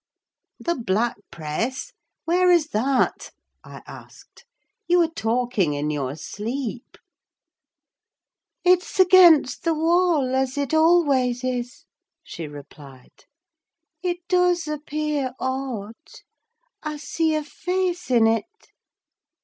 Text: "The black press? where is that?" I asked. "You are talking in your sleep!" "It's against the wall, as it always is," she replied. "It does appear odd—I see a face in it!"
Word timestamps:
"The 0.59 0.73
black 0.73 1.17
press? 1.29 1.93
where 2.25 2.49
is 2.49 2.69
that?" 2.69 3.29
I 3.63 3.83
asked. 3.85 4.45
"You 4.87 4.99
are 5.03 5.07
talking 5.07 5.75
in 5.75 5.91
your 5.91 6.15
sleep!" 6.15 6.97
"It's 8.63 8.99
against 8.99 9.63
the 9.63 9.75
wall, 9.75 10.33
as 10.35 10.57
it 10.57 10.73
always 10.73 11.43
is," 11.43 11.85
she 12.23 12.47
replied. 12.47 13.25
"It 14.01 14.27
does 14.27 14.67
appear 14.67 15.33
odd—I 15.39 16.97
see 16.97 17.35
a 17.35 17.43
face 17.43 18.09
in 18.09 18.25
it!" 18.25 18.71